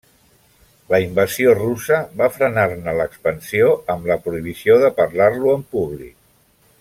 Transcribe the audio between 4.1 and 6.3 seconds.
la prohibició de parlar-lo en públic.